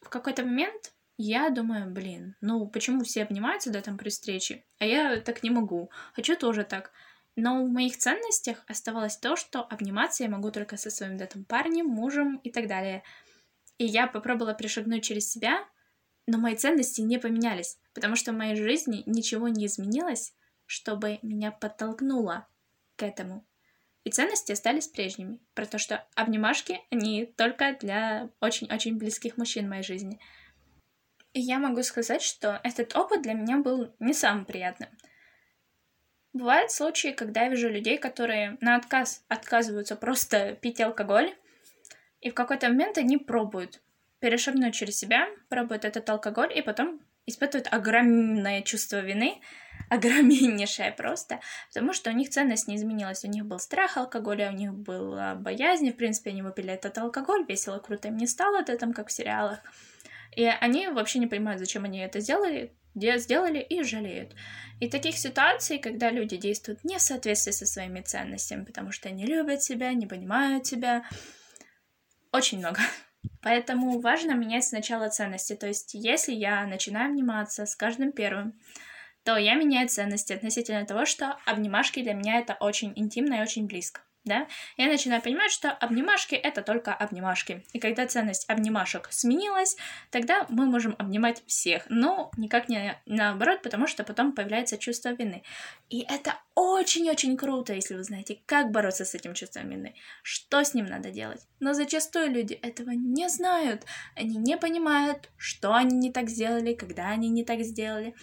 В 0.00 0.08
какой-то 0.08 0.44
момент 0.44 0.92
я 1.16 1.50
думаю, 1.50 1.90
блин, 1.90 2.36
ну 2.40 2.66
почему 2.66 3.04
все 3.04 3.22
обнимаются, 3.22 3.70
да, 3.70 3.80
там 3.80 3.96
при 3.98 4.08
встрече, 4.08 4.64
а 4.78 4.86
я 4.86 5.20
так 5.20 5.42
не 5.42 5.50
могу, 5.50 5.90
хочу 6.14 6.36
тоже 6.36 6.64
так. 6.64 6.90
Но 7.34 7.64
в 7.64 7.68
моих 7.70 7.96
ценностях 7.96 8.62
оставалось 8.66 9.16
то, 9.16 9.36
что 9.36 9.62
обниматься 9.62 10.22
я 10.22 10.28
могу 10.28 10.50
только 10.50 10.76
со 10.76 10.90
своим 10.90 11.16
да, 11.16 11.26
там, 11.26 11.44
парнем, 11.44 11.86
мужем 11.86 12.36
и 12.38 12.50
так 12.50 12.66
далее. 12.66 13.02
И 13.78 13.86
я 13.86 14.06
попробовала 14.06 14.52
перешагнуть 14.54 15.04
через 15.04 15.30
себя, 15.30 15.66
но 16.32 16.38
мои 16.38 16.56
ценности 16.56 17.02
не 17.02 17.18
поменялись, 17.18 17.78
потому 17.92 18.16
что 18.16 18.32
в 18.32 18.36
моей 18.36 18.56
жизни 18.56 19.02
ничего 19.04 19.48
не 19.48 19.66
изменилось, 19.66 20.34
чтобы 20.64 21.18
меня 21.20 21.52
подтолкнуло 21.52 22.48
к 22.96 23.02
этому. 23.02 23.46
И 24.04 24.10
ценности 24.10 24.52
остались 24.52 24.88
прежними. 24.88 25.40
Про 25.52 25.66
то, 25.66 25.76
что 25.76 26.06
обнимашки, 26.14 26.80
они 26.90 27.26
только 27.26 27.76
для 27.78 28.30
очень-очень 28.40 28.96
близких 28.96 29.36
мужчин 29.36 29.66
в 29.66 29.68
моей 29.68 29.82
жизни. 29.82 30.18
И 31.34 31.40
я 31.40 31.58
могу 31.58 31.82
сказать, 31.82 32.22
что 32.22 32.60
этот 32.64 32.96
опыт 32.96 33.20
для 33.20 33.34
меня 33.34 33.58
был 33.58 33.94
не 33.98 34.14
самым 34.14 34.46
приятным. 34.46 34.88
Бывают 36.32 36.72
случаи, 36.72 37.08
когда 37.08 37.42
я 37.42 37.50
вижу 37.50 37.68
людей, 37.68 37.98
которые 37.98 38.56
на 38.62 38.76
отказ 38.76 39.22
отказываются 39.28 39.96
просто 39.96 40.54
пить 40.54 40.80
алкоголь, 40.80 41.36
и 42.22 42.30
в 42.30 42.34
какой-то 42.34 42.68
момент 42.68 42.96
они 42.96 43.18
пробуют 43.18 43.82
перешагнуть 44.22 44.74
через 44.74 44.96
себя, 44.96 45.28
пробуют 45.48 45.84
этот 45.84 46.08
алкоголь, 46.08 46.56
и 46.56 46.62
потом 46.62 47.00
испытывают 47.26 47.66
огромное 47.72 48.62
чувство 48.62 49.00
вины, 49.00 49.40
огромнейшее 49.90 50.92
просто, 50.92 51.40
потому 51.74 51.92
что 51.92 52.10
у 52.10 52.14
них 52.14 52.30
ценность 52.30 52.68
не 52.68 52.76
изменилась. 52.76 53.24
У 53.24 53.28
них 53.28 53.44
был 53.44 53.58
страх 53.58 53.96
алкоголя, 53.96 54.50
у 54.50 54.54
них 54.54 54.72
была 54.72 55.34
боязнь, 55.34 55.90
в 55.90 55.96
принципе, 55.96 56.30
они 56.30 56.42
выпили 56.42 56.72
этот 56.72 56.96
алкоголь, 56.98 57.44
весело, 57.48 57.78
круто 57.80 58.08
им 58.08 58.16
не 58.16 58.28
стало, 58.28 58.60
это 58.60 58.78
там 58.78 58.92
как 58.92 59.08
в 59.08 59.12
сериалах. 59.12 59.58
И 60.36 60.44
они 60.44 60.86
вообще 60.86 61.18
не 61.18 61.26
понимают, 61.26 61.58
зачем 61.58 61.84
они 61.84 61.98
это 61.98 62.20
сделали, 62.20 62.72
сделали 62.94 63.58
и 63.58 63.82
жалеют. 63.82 64.34
И 64.78 64.88
таких 64.88 65.18
ситуаций, 65.18 65.78
когда 65.78 66.10
люди 66.10 66.36
действуют 66.36 66.84
не 66.84 66.96
в 66.96 67.02
соответствии 67.02 67.52
со 67.52 67.66
своими 67.66 68.00
ценностями, 68.00 68.64
потому 68.64 68.92
что 68.92 69.08
они 69.08 69.26
любят 69.26 69.62
себя, 69.64 69.92
не 69.92 70.06
понимают 70.06 70.64
себя, 70.66 71.02
очень 72.30 72.58
много. 72.58 72.78
Поэтому 73.40 74.00
важно 74.00 74.32
менять 74.32 74.64
сначала 74.64 75.08
ценности. 75.08 75.54
То 75.54 75.66
есть, 75.66 75.94
если 75.94 76.32
я 76.32 76.66
начинаю 76.66 77.10
обниматься 77.10 77.66
с 77.66 77.76
каждым 77.76 78.12
первым, 78.12 78.54
то 79.24 79.36
я 79.36 79.54
меняю 79.54 79.88
ценности 79.88 80.32
относительно 80.32 80.84
того, 80.84 81.04
что 81.06 81.38
обнимашки 81.46 82.02
для 82.02 82.14
меня 82.14 82.38
это 82.38 82.54
очень 82.54 82.92
интимно 82.96 83.34
и 83.34 83.42
очень 83.42 83.66
близко 83.66 84.00
да, 84.24 84.46
я 84.76 84.86
начинаю 84.86 85.20
понимать, 85.20 85.50
что 85.50 85.72
обнимашки— 85.72 86.34
это 86.36 86.62
только 86.62 86.94
обнимашки. 86.94 87.64
И 87.72 87.80
когда 87.80 88.06
ценность 88.06 88.48
обнимашек 88.48 89.08
сменилась, 89.10 89.76
тогда 90.10 90.46
мы 90.48 90.66
можем 90.66 90.94
обнимать 90.98 91.42
всех, 91.46 91.84
но 91.88 92.30
никак 92.36 92.68
не 92.68 93.00
наоборот, 93.04 93.62
потому 93.62 93.88
что 93.88 94.04
потом 94.04 94.32
появляется 94.32 94.78
чувство 94.78 95.08
вины. 95.08 95.42
И 95.88 96.06
это 96.08 96.38
очень-очень 96.54 97.36
круто, 97.36 97.74
если 97.74 97.96
вы 97.96 98.04
знаете, 98.04 98.40
как 98.46 98.70
бороться 98.70 99.04
с 99.04 99.14
этим 99.16 99.34
чувством 99.34 99.68
вины, 99.68 99.96
что 100.22 100.62
с 100.62 100.72
ним 100.72 100.86
надо 100.86 101.10
делать. 101.10 101.40
Но 101.58 101.72
зачастую 101.74 102.30
люди 102.30 102.54
этого 102.54 102.90
не 102.90 103.28
знают, 103.28 103.84
они 104.14 104.36
не 104.36 104.56
понимают, 104.56 105.30
что 105.36 105.74
они 105.74 105.96
не 105.96 106.12
так 106.12 106.28
сделали, 106.28 106.74
когда 106.74 107.08
они 107.08 107.28
не 107.28 107.44
так 107.44 107.62
сделали. 107.62 108.14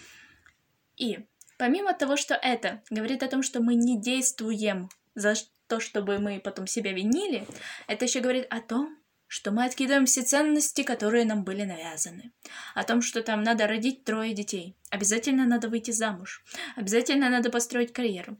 И 0.96 1.26
помимо 1.58 1.92
того, 1.92 2.16
что 2.16 2.34
это 2.34 2.82
говорит 2.88 3.22
о 3.22 3.28
том, 3.28 3.42
что 3.42 3.60
мы 3.60 3.74
не 3.74 4.00
действуем 4.00 4.88
за 5.14 5.34
то, 5.70 5.80
чтобы 5.80 6.18
мы 6.18 6.40
потом 6.40 6.66
себя 6.66 6.92
винили, 6.92 7.46
это 7.86 8.04
еще 8.04 8.20
говорит 8.20 8.46
о 8.50 8.60
том, 8.60 8.98
что 9.28 9.52
мы 9.52 9.64
откидываем 9.64 10.06
все 10.06 10.22
ценности, 10.22 10.82
которые 10.82 11.24
нам 11.24 11.44
были 11.44 11.62
навязаны. 11.62 12.32
О 12.74 12.82
том, 12.82 13.00
что 13.00 13.22
там 13.22 13.44
надо 13.44 13.68
родить 13.68 14.02
трое 14.02 14.34
детей, 14.34 14.76
обязательно 14.90 15.46
надо 15.46 15.68
выйти 15.68 15.92
замуж, 15.92 16.44
обязательно 16.74 17.30
надо 17.30 17.50
построить 17.50 17.92
карьеру, 17.92 18.36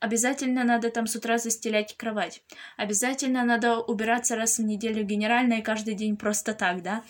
обязательно 0.00 0.64
надо 0.64 0.90
там 0.90 1.06
с 1.06 1.16
утра 1.16 1.38
застелять 1.38 1.96
кровать, 1.96 2.42
обязательно 2.76 3.42
надо 3.44 3.78
убираться 3.78 4.36
раз 4.36 4.58
в 4.58 4.62
неделю 4.62 5.04
генерально 5.04 5.54
и 5.54 5.62
каждый 5.62 5.94
день 5.94 6.18
просто 6.18 6.52
так, 6.52 6.82
да? 6.82 7.02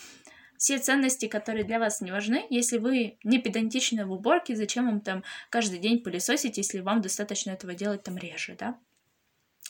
Все 0.57 0.79
ценности, 0.79 1.27
которые 1.27 1.65
для 1.65 1.81
вас 1.81 2.01
не 2.01 2.13
важны, 2.13 2.47
если 2.49 2.79
вы 2.79 3.19
не 3.25 3.41
педантичны 3.41 4.07
в 4.07 4.13
уборке, 4.13 4.55
зачем 4.55 4.87
вам 4.87 5.01
там 5.01 5.25
каждый 5.51 5.81
день 5.81 5.99
пылесосить, 5.99 6.59
если 6.59 6.79
вам 6.79 7.01
достаточно 7.01 7.51
этого 7.51 7.75
делать 7.75 8.05
там 8.05 8.17
реже, 8.17 8.55
да? 8.57 8.79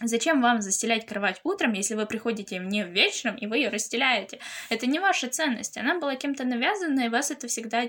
Зачем 0.03 0.43
вам 0.43 0.61
застелять 0.61 1.07
кровать 1.07 1.41
утром, 1.45 1.73
если 1.73 1.95
вы 1.95 2.07
приходите 2.07 2.59
мне 2.59 2.85
вечером 2.85 3.37
и 3.37 3.47
вы 3.47 3.59
ее 3.59 3.69
расстеляете? 3.69 4.41
Это 4.69 4.87
не 4.87 4.99
ваша 4.99 5.29
ценность. 5.29 5.77
Она 5.77 5.99
была 6.01 6.17
кем-то 6.17 6.45
навязана, 6.45 7.03
и 7.03 7.09
вас 7.09 7.31
это 7.31 7.47
всегда 7.47 7.89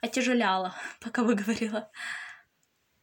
отяжеляло, 0.00 0.74
пока 1.00 1.22
вы 1.22 1.36
говорила. 1.36 1.90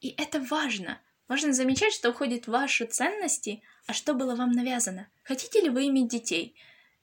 И 0.02 0.10
это 0.18 0.42
важно. 0.42 1.02
Важно 1.30 1.54
замечать, 1.54 1.94
что 1.94 2.10
уходит 2.10 2.48
ваши 2.48 2.86
ценности, 2.86 3.64
а 3.88 3.94
что 3.94 4.14
было 4.14 4.36
вам 4.36 4.52
навязано. 4.52 5.08
Хотите 5.24 5.62
ли 5.62 5.70
вы 5.70 5.88
иметь 5.88 6.10
детей? 6.10 6.56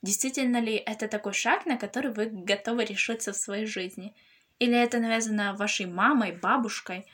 Действительно 0.03 0.59
ли 0.61 0.75
это 0.75 1.09
такой 1.09 1.33
шаг, 1.33 1.65
на 1.65 1.79
который 1.79 2.13
вы 2.13 2.27
готовы 2.27 2.85
решиться 2.85 3.33
в 3.33 3.37
своей 3.37 3.65
жизни? 3.65 4.15
Или 4.59 4.77
это 4.77 4.99
навязано 4.99 5.55
вашей 5.55 5.87
мамой, 5.87 6.33
бабушкой? 6.33 7.07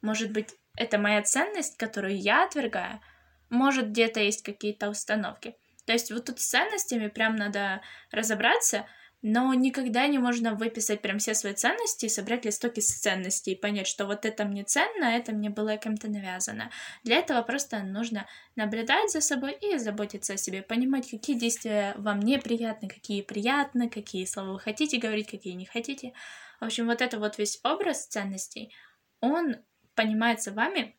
Может 0.00 0.30
быть, 0.30 0.54
это 0.76 0.96
моя 0.98 1.22
ценность, 1.22 1.76
которую 1.76 2.16
я 2.16 2.44
отвергаю– 2.44 3.00
может, 3.50 3.90
где-то 3.90 4.20
есть 4.20 4.42
какие-то 4.42 4.88
установки. 4.88 5.56
То 5.84 5.92
есть 5.92 6.10
вот 6.10 6.24
тут 6.26 6.40
с 6.40 6.46
ценностями 6.46 7.08
прям 7.08 7.36
надо 7.36 7.80
разобраться, 8.10 8.86
но 9.22 9.52
никогда 9.54 10.06
не 10.06 10.18
можно 10.18 10.54
выписать 10.54 11.00
прям 11.00 11.18
все 11.18 11.34
свои 11.34 11.54
ценности 11.54 12.06
и 12.06 12.08
собрать 12.10 12.44
листок 12.44 12.76
из 12.76 12.86
ценностей 12.86 13.52
и 13.52 13.60
понять, 13.60 13.86
что 13.86 14.06
вот 14.06 14.24
это 14.24 14.44
мне 14.44 14.62
ценно, 14.62 15.08
а 15.08 15.12
это 15.12 15.32
мне 15.32 15.50
было 15.50 15.76
кем-то 15.76 16.08
навязано. 16.08 16.70
Для 17.02 17.16
этого 17.16 17.42
просто 17.42 17.82
нужно 17.82 18.26
наблюдать 18.56 19.10
за 19.10 19.20
собой 19.20 19.56
и 19.60 19.78
заботиться 19.78 20.34
о 20.34 20.36
себе, 20.36 20.62
понимать, 20.62 21.10
какие 21.10 21.38
действия 21.38 21.94
вам 21.96 22.20
неприятны, 22.20 22.88
какие 22.88 23.22
приятны, 23.22 23.88
какие 23.88 24.24
слова 24.26 24.52
вы 24.52 24.60
хотите 24.60 24.98
говорить, 24.98 25.28
какие 25.28 25.54
не 25.54 25.66
хотите. 25.66 26.12
В 26.60 26.64
общем, 26.64 26.86
вот 26.86 27.00
это 27.00 27.18
вот 27.18 27.38
весь 27.38 27.58
образ 27.64 28.06
ценностей, 28.06 28.74
он 29.20 29.56
понимается 29.94 30.52
вами 30.52 30.94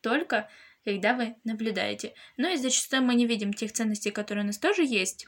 только 0.00 0.48
когда 0.84 1.14
вы 1.14 1.36
наблюдаете. 1.44 2.14
Но 2.36 2.48
и 2.48 2.56
зачастую 2.56 3.02
мы 3.02 3.14
не 3.14 3.26
видим 3.26 3.52
тех 3.52 3.72
ценностей, 3.72 4.10
которые 4.10 4.44
у 4.44 4.46
нас 4.46 4.58
тоже 4.58 4.82
есть, 4.84 5.26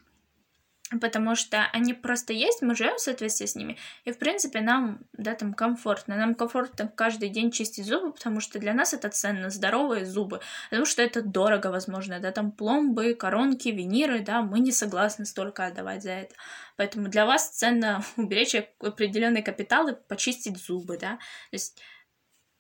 потому 1.01 1.35
что 1.35 1.65
они 1.73 1.95
просто 1.95 2.33
есть, 2.33 2.63
мы 2.63 2.77
живем 2.77 2.97
в 2.97 3.01
соответствии 3.01 3.47
с 3.47 3.57
ними, 3.57 3.77
и, 4.05 4.13
в 4.13 4.19
принципе, 4.19 4.61
нам, 4.61 5.01
да, 5.13 5.35
там, 5.35 5.53
комфортно. 5.53 6.17
Нам 6.17 6.35
комфортно 6.35 6.89
каждый 6.89 7.29
день 7.29 7.51
чистить 7.51 7.87
зубы, 7.87 8.13
потому 8.13 8.41
что 8.41 8.59
для 8.59 8.73
нас 8.73 8.95
это 8.95 9.09
ценно, 9.09 9.51
здоровые 9.51 10.05
зубы, 10.05 10.41
потому 10.71 10.87
что 10.87 11.03
это 11.03 11.23
дорого, 11.23 11.69
возможно, 11.69 12.21
да, 12.21 12.31
там, 12.31 12.53
пломбы, 12.53 13.15
коронки, 13.15 13.69
виниры, 13.69 14.21
да, 14.21 14.43
мы 14.43 14.61
не 14.61 14.73
согласны 14.73 15.27
столько 15.27 15.67
отдавать 15.67 16.03
за 16.03 16.13
это. 16.13 16.35
Поэтому 16.77 17.09
для 17.09 17.27
вас 17.27 17.49
ценно 17.49 18.05
уберечь 18.17 18.55
определенный 18.79 19.43
капитал 19.43 19.89
и 19.89 19.97
почистить 20.09 20.57
зубы, 20.57 20.99
да, 20.99 21.17
то 21.17 21.55
есть 21.55 21.81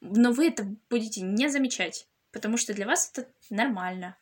но 0.02 0.30
вы 0.30 0.48
это 0.48 0.64
будете 0.90 1.22
не 1.22 1.48
замечать 1.48 2.06
потому 2.36 2.58
что 2.58 2.74
для 2.74 2.84
вас 2.84 3.10
это 3.10 3.26
нормально. 3.48 4.14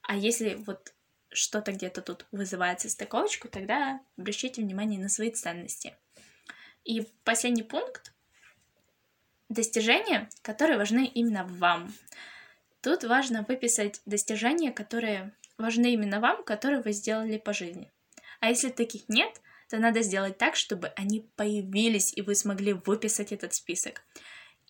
А 0.00 0.16
если 0.16 0.54
вот 0.54 0.94
что-то 1.28 1.72
где-то 1.72 2.00
тут 2.00 2.24
вызывает 2.32 2.80
состыковочку, 2.80 3.48
тогда 3.48 4.00
обращайте 4.16 4.62
внимание 4.62 4.98
на 4.98 5.10
свои 5.10 5.30
ценности. 5.30 5.94
И 6.84 7.02
последний 7.22 7.62
пункт— 7.62 8.14
достижения, 9.50 10.30
которые 10.40 10.78
важны 10.78 11.04
именно 11.04 11.44
вам. 11.44 11.92
Тут 12.80 13.04
важно 13.04 13.44
выписать 13.46 14.00
достижения, 14.06 14.72
которые 14.72 15.34
важны 15.58 15.92
именно 15.92 16.18
вам, 16.18 16.42
которые 16.44 16.80
вы 16.80 16.92
сделали 16.92 17.36
по 17.36 17.52
жизни. 17.52 17.92
А 18.40 18.48
если 18.48 18.70
таких 18.70 19.06
нет, 19.10 19.38
то 19.68 19.76
надо 19.76 20.00
сделать 20.00 20.38
так, 20.38 20.56
чтобы 20.56 20.94
они 20.96 21.28
появились, 21.36 22.16
и 22.16 22.22
вы 22.22 22.34
смогли 22.34 22.72
выписать 22.72 23.32
этот 23.32 23.52
список. 23.52 24.02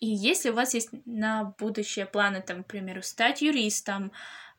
И 0.00 0.06
если 0.06 0.48
у 0.50 0.54
вас 0.54 0.74
есть 0.74 0.90
на 1.04 1.54
будущее 1.58 2.06
планы, 2.06 2.40
там, 2.40 2.64
к 2.64 2.68
примеру, 2.68 3.02
стать 3.02 3.42
юристом, 3.42 4.12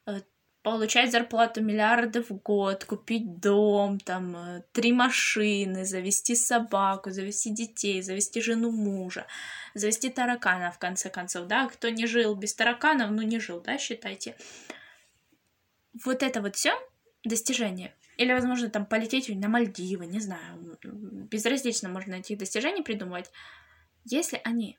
э, 0.05 0.21
получать 0.61 1.11
зарплату 1.11 1.63
миллиарды 1.63 2.21
в 2.21 2.29
год, 2.29 2.85
купить 2.85 3.39
дом, 3.39 3.99
там, 3.99 4.35
э, 4.35 4.63
три 4.71 4.93
машины, 4.93 5.83
завести 5.85 6.35
собаку, 6.35 7.09
завести 7.09 7.49
детей, 7.49 8.03
завести 8.03 8.39
жену 8.39 8.71
мужа, 8.71 9.25
завести 9.73 10.09
таракана, 10.09 10.71
в 10.71 10.77
конце 10.77 11.09
концов, 11.09 11.47
да, 11.47 11.67
кто 11.67 11.89
не 11.89 12.05
жил 12.05 12.35
без 12.35 12.53
тараканов, 12.53 13.09
ну 13.09 13.23
не 13.23 13.39
жил, 13.39 13.61
да, 13.61 13.79
считайте. 13.79 14.35
Вот 16.05 16.21
это 16.21 16.41
вот 16.41 16.55
все 16.55 16.73
достижение. 17.23 17.95
Или, 18.17 18.33
возможно, 18.33 18.69
там 18.69 18.85
полететь 18.85 19.29
на 19.29 19.47
Мальдивы, 19.47 20.05
не 20.05 20.19
знаю, 20.19 20.77
безразлично 20.83 21.89
можно 21.89 22.15
этих 22.15 22.37
достижений 22.37 22.83
придумывать. 22.83 23.31
если 24.03 24.39
они 24.43 24.77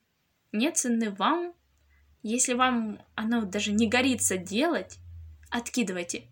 не 0.52 0.70
ценны 0.70 1.10
вам, 1.10 1.54
если 2.22 2.54
вам 2.54 3.00
оно 3.14 3.42
даже 3.42 3.72
не 3.72 3.88
горится 3.88 4.36
делать, 4.36 4.98
откидывайте. 5.50 6.28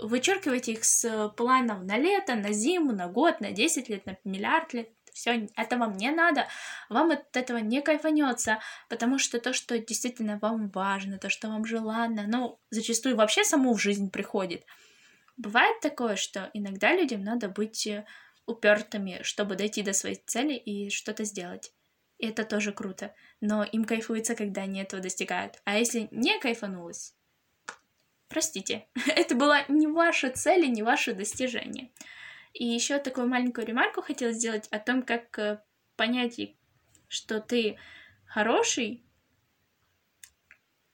Вычеркивайте 0.00 0.72
их 0.72 0.84
с 0.84 1.28
планов 1.36 1.82
на 1.82 1.98
лето, 1.98 2.34
на 2.34 2.52
зиму, 2.52 2.92
на 2.92 3.08
год, 3.08 3.40
на 3.40 3.52
10 3.52 3.88
лет, 3.88 4.06
на 4.06 4.16
миллиард 4.24 4.72
лет. 4.72 4.88
Все, 5.12 5.46
это 5.56 5.76
вам 5.76 5.98
не 5.98 6.10
надо, 6.10 6.46
вам 6.88 7.10
от 7.10 7.36
этого 7.36 7.58
не 7.58 7.82
кайфанется, 7.82 8.60
потому 8.88 9.18
что 9.18 9.38
то, 9.38 9.52
что 9.52 9.78
действительно 9.78 10.38
вам 10.40 10.70
важно, 10.70 11.18
то, 11.18 11.28
что 11.28 11.48
вам 11.48 11.66
желанно, 11.66 12.24
ну, 12.26 12.58
зачастую 12.70 13.16
вообще 13.16 13.44
само 13.44 13.74
в 13.74 13.80
жизнь 13.80 14.10
приходит. 14.10 14.64
Бывает 15.36 15.80
такое, 15.80 16.16
что 16.16 16.50
иногда 16.54 16.94
людям 16.94 17.22
надо 17.24 17.50
быть 17.50 17.86
э, 17.86 18.06
упертыми, 18.46 19.20
чтобы 19.22 19.56
дойти 19.56 19.82
до 19.82 19.92
своей 19.92 20.16
цели 20.26 20.54
и 20.54 20.88
что-то 20.88 21.24
сделать. 21.24 21.72
Это 22.22 22.44
тоже 22.44 22.72
круто. 22.72 23.14
Но 23.40 23.64
им 23.64 23.84
кайфуется, 23.84 24.36
когда 24.36 24.62
они 24.62 24.80
этого 24.80 25.02
достигают. 25.02 25.60
А 25.64 25.76
если 25.76 26.08
не 26.12 26.38
кайфанулось, 26.38 27.14
простите, 28.28 28.86
это 29.08 29.34
была 29.34 29.64
не 29.68 29.88
ваша 29.88 30.30
цель 30.30 30.64
и 30.64 30.70
не 30.70 30.84
ваше 30.84 31.14
достижение. 31.14 31.90
И 32.54 32.64
еще 32.64 32.98
такую 32.98 33.28
маленькую 33.28 33.66
ремарку 33.66 34.02
хотела 34.02 34.32
сделать 34.32 34.68
о 34.68 34.78
том, 34.78 35.02
как 35.02 35.36
э, 35.38 35.60
понять, 35.96 36.38
что 37.08 37.40
ты 37.40 37.76
хороший, 38.24 39.02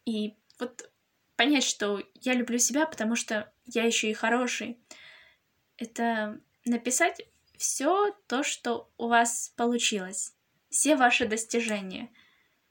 и 0.07 0.35
вот 0.59 0.91
понять, 1.37 1.65
что 1.65 2.03
я 2.15 2.33
люблю 2.33 2.59
себя, 2.59 2.87
потому 2.87 3.17
что 3.17 3.53
я 3.67 3.85
еще 3.85 4.11
и 4.11 4.15
хороший. 4.15 4.79
Это 5.77 6.41
написать 6.65 7.21
все 7.59 8.17
то, 8.29 8.43
что 8.43 8.91
у 8.97 9.09
вас 9.09 9.53
получилось, 9.57 10.35
все 10.71 10.97
ваши 10.97 11.27
достижения, 11.27 12.11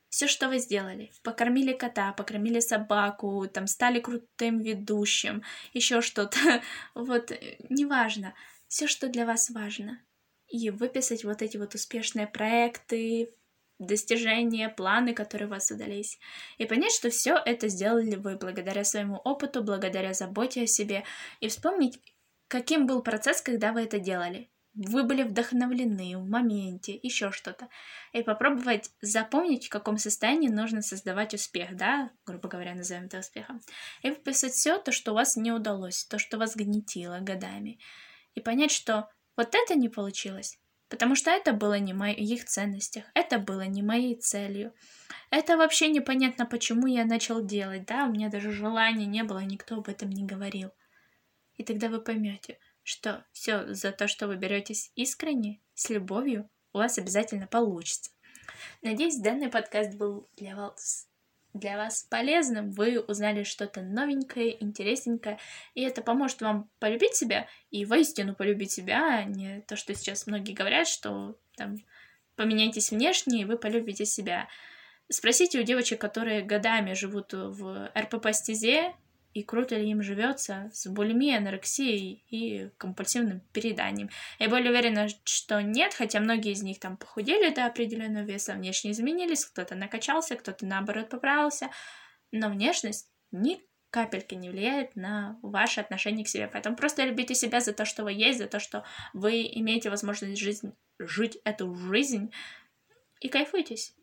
все, 0.10 0.28
что 0.28 0.48
вы 0.48 0.60
сделали. 0.60 1.12
Покормили 1.24 1.74
кота, 1.74 2.14
покормили 2.14 2.60
собаку, 2.60 3.48
там 3.48 3.68
стали 3.68 4.00
крутым 4.00 4.62
ведущим, 4.62 5.44
еще 5.74 6.02
что-то. 6.02 6.40
Вот, 6.96 7.32
э, 7.32 7.58
неважно 7.70 8.34
все, 8.68 8.88
что 8.88 9.10
для 9.10 9.26
вас 9.26 9.50
важно. 9.50 10.02
И 10.48 10.70
выписать 10.70 11.24
вот 11.24 11.42
эти 11.42 11.58
вот 11.58 11.76
успешные 11.76 12.28
проекты, 12.28 13.34
достижения, 13.80 14.70
планы, 14.70 15.14
которые 15.14 15.48
у 15.48 15.52
вас 15.52 15.72
удались. 15.72 16.20
И 16.58 16.66
понять, 16.66 16.94
что 16.94 17.10
все 17.10 17.36
это 17.36 17.68
сделали 17.68 18.16
вы 18.16 18.38
благодаря 18.38 18.84
своему 18.84 19.18
опыту, 19.18 19.64
благодаря 19.64 20.14
заботе 20.14 20.64
о 20.64 20.68
себе. 20.68 21.04
И 21.42 21.48
вспомнить, 21.48 22.00
каким 22.48 22.88
был 22.88 23.02
процесс, 23.02 23.42
когда 23.42 23.74
вы 23.74 23.82
это 23.82 24.00
делали. 24.00 24.50
Вы 24.80 25.04
были 25.04 25.24
вдохновлены 25.24 26.18
в 26.20 26.30
моменте, 26.30 27.00
еще 27.02 27.32
что-то. 27.32 27.68
И 28.14 28.22
попробовать 28.22 28.92
запомнить, 29.02 29.66
в 29.66 29.70
каком 29.70 29.98
состоянии 29.98 30.50
нужно 30.50 30.84
создавать 30.84 31.34
успех, 31.34 31.76
да, 31.76 32.12
грубо 32.28 32.48
говоря, 32.48 32.76
назовем 32.76 33.06
это 33.06 33.18
успехом. 33.18 33.60
И 34.04 34.12
выписать 34.12 34.54
все 34.54 34.78
то, 34.78 34.92
что 34.92 35.14
у 35.14 35.16
вас 35.16 35.36
не 35.36 35.52
удалось, 35.52 36.06
то, 36.06 36.20
что 36.20 36.38
вас 36.38 36.56
гнетило 36.56 37.18
годами 37.22 37.80
и 38.36 38.40
понять, 38.40 38.72
что 38.72 39.10
вот 39.36 39.56
это 39.56 39.74
не 39.74 39.90
получилось, 39.90 40.60
потому 40.90 41.16
что 41.16 41.32
это 41.32 41.54
было 41.54 41.80
не 41.80 41.94
в 41.94 41.98
моих 41.98 42.46
ценностях, 42.46 43.06
это 43.16 43.40
было 43.40 43.66
не 43.66 43.82
моей 43.82 44.16
целью. 44.16 44.76
Это 45.32 45.58
вообще 45.58 45.90
непонятно, 45.90 46.46
почему 46.46 46.86
я 46.86 47.04
начал 47.04 47.44
делать, 47.44 47.86
да, 47.88 48.06
у 48.06 48.12
меня 48.12 48.30
даже 48.30 48.52
желания 48.52 49.08
не 49.08 49.24
было, 49.24 49.40
никто 49.40 49.78
об 49.78 49.90
этом 49.90 50.12
не 50.12 50.24
говорил. 50.24 50.70
И 51.56 51.64
тогда 51.64 51.90
вы 51.90 52.00
поймете, 52.00 52.60
что 52.88 53.26
все 53.34 53.74
за 53.74 53.92
то, 53.92 54.08
что 54.08 54.28
вы 54.28 54.38
беретесь 54.38 54.92
искренне, 54.96 55.60
с 55.74 55.90
любовью, 55.90 56.50
у 56.72 56.78
вас 56.78 56.98
обязательно 56.98 57.46
получится. 57.46 58.12
Надеюсь, 58.82 59.18
данный 59.18 59.50
подкаст 59.50 59.96
был 59.96 60.30
для 60.38 60.56
вас 60.56 61.06
для 61.54 61.76
вас 61.76 62.04
полезным, 62.04 62.72
вы 62.72 63.00
узнали 63.00 63.44
что-то 63.44 63.82
новенькое, 63.82 64.64
интересненькое, 64.64 65.40
и 65.74 65.82
это 65.82 66.04
поможет 66.04 66.42
вам 66.42 66.70
полюбить 66.78 67.16
себя 67.16 67.48
и 67.72 67.84
воистину 67.84 68.36
полюбить 68.36 68.72
себя, 68.72 69.18
а 69.18 69.24
не 69.24 69.62
то, 69.62 69.76
что 69.76 69.96
сейчас 69.96 70.28
многие 70.28 70.54
говорят, 70.54 70.88
что 70.88 71.36
там 71.56 71.78
поменяйтесь 72.36 72.92
внешне, 72.92 73.42
и 73.42 73.46
вы 73.46 73.58
полюбите 73.58 74.06
себя. 74.06 74.48
Спросите 75.10 75.60
у 75.60 75.64
девочек, 75.64 76.00
которые 76.00 76.44
годами 76.44 76.94
живут 76.94 77.34
в 77.34 77.92
РПП-стезе, 77.98 78.94
и 79.38 79.44
круто 79.44 79.76
ли 79.76 79.92
им 79.92 80.02
живется 80.02 80.72
с 80.74 80.88
булимией, 80.88 81.38
анорексией 81.38 82.24
и 82.28 82.72
компульсивным 82.80 83.42
перееданием. 83.54 84.10
Я 84.40 84.50
более 84.50 84.72
уверена, 84.72 85.08
что 85.26 85.62
нет, 85.62 85.94
хотя 85.94 86.20
многие 86.20 86.54
из 86.54 86.64
них 86.64 86.80
там 86.80 86.98
похудели 86.98 87.54
до 87.54 87.68
определенного 87.68 88.24
веса, 88.24 88.54
внешне 88.54 88.92
изменились, 88.92 89.46
кто-то 89.46 89.76
накачался, 89.76 90.36
кто-то 90.36 90.66
наоборот 90.66 91.10
поправился, 91.10 91.70
но 92.32 92.50
внешность 92.50 93.12
ни 93.30 93.62
капельки 93.92 94.34
не 94.34 94.50
влияет 94.50 94.96
на 94.96 95.38
ваше 95.44 95.82
отношение 95.82 96.26
к 96.26 96.30
себе. 96.30 96.50
Поэтому 96.52 96.76
просто 96.76 97.06
любите 97.06 97.36
себя 97.36 97.60
за 97.60 97.74
то, 97.74 97.86
что 97.86 98.04
вы 98.04 98.14
есть, 98.14 98.40
за 98.40 98.48
то, 98.48 98.60
что 98.60 98.84
вы 99.14 99.44
имеете 99.44 99.92
возможность 99.92 100.42
жизнь, 100.42 100.74
жить 100.98 101.38
эту 101.44 101.76
жизнь 101.76 102.34
и 103.22 103.30
кайфуйтесь. 103.30 103.94